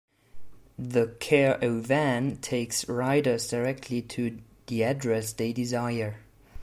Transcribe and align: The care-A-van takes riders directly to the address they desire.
The 0.79 1.09
care-A-van 1.19 2.37
takes 2.37 2.89
riders 2.89 3.47
directly 3.47 4.01
to 4.01 4.39
the 4.65 4.83
address 4.83 5.31
they 5.31 5.53
desire. 5.53 6.21